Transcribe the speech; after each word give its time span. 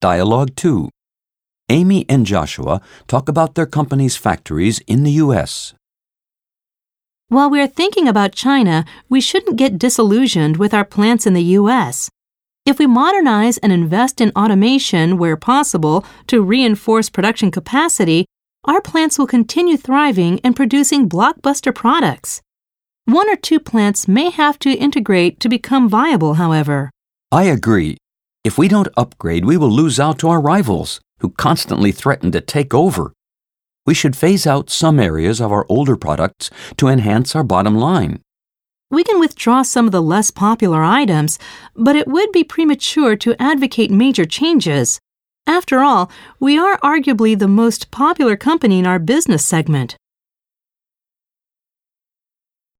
Dialogue 0.00 0.54
2. 0.54 0.88
Amy 1.70 2.06
and 2.08 2.24
Joshua 2.24 2.80
talk 3.08 3.28
about 3.28 3.56
their 3.56 3.66
company's 3.66 4.16
factories 4.16 4.78
in 4.86 5.02
the 5.02 5.10
U.S. 5.26 5.74
While 7.26 7.50
we're 7.50 7.66
thinking 7.66 8.06
about 8.06 8.32
China, 8.32 8.84
we 9.08 9.20
shouldn't 9.20 9.56
get 9.56 9.76
disillusioned 9.76 10.56
with 10.56 10.72
our 10.72 10.84
plants 10.84 11.26
in 11.26 11.34
the 11.34 11.42
U.S. 11.58 12.10
If 12.64 12.78
we 12.78 12.86
modernize 12.86 13.58
and 13.58 13.72
invest 13.72 14.20
in 14.20 14.30
automation 14.36 15.18
where 15.18 15.36
possible 15.36 16.04
to 16.28 16.42
reinforce 16.42 17.10
production 17.10 17.50
capacity, 17.50 18.24
our 18.64 18.80
plants 18.80 19.18
will 19.18 19.26
continue 19.26 19.76
thriving 19.76 20.38
and 20.44 20.54
producing 20.54 21.08
blockbuster 21.08 21.74
products. 21.74 22.40
One 23.04 23.28
or 23.28 23.36
two 23.36 23.58
plants 23.58 24.06
may 24.06 24.30
have 24.30 24.60
to 24.60 24.70
integrate 24.70 25.40
to 25.40 25.48
become 25.48 25.88
viable, 25.88 26.34
however. 26.34 26.90
I 27.32 27.44
agree. 27.44 27.96
If 28.44 28.56
we 28.56 28.68
don't 28.68 28.88
upgrade, 28.96 29.44
we 29.44 29.56
will 29.56 29.70
lose 29.70 29.98
out 29.98 30.18
to 30.20 30.28
our 30.28 30.40
rivals, 30.40 31.00
who 31.20 31.30
constantly 31.30 31.92
threaten 31.92 32.30
to 32.32 32.40
take 32.40 32.72
over. 32.72 33.12
We 33.84 33.94
should 33.94 34.16
phase 34.16 34.46
out 34.46 34.70
some 34.70 35.00
areas 35.00 35.40
of 35.40 35.50
our 35.50 35.66
older 35.68 35.96
products 35.96 36.50
to 36.76 36.88
enhance 36.88 37.34
our 37.34 37.42
bottom 37.42 37.76
line. 37.76 38.20
We 38.90 39.04
can 39.04 39.20
withdraw 39.20 39.62
some 39.62 39.86
of 39.86 39.92
the 39.92 40.00
less 40.00 40.30
popular 40.30 40.82
items, 40.82 41.38
but 41.74 41.96
it 41.96 42.06
would 42.06 42.32
be 42.32 42.44
premature 42.44 43.16
to 43.16 43.40
advocate 43.42 43.90
major 43.90 44.24
changes. 44.24 45.00
After 45.46 45.80
all, 45.80 46.10
we 46.38 46.58
are 46.58 46.78
arguably 46.78 47.38
the 47.38 47.48
most 47.48 47.90
popular 47.90 48.36
company 48.36 48.78
in 48.78 48.86
our 48.86 48.98
business 48.98 49.44
segment. 49.44 49.96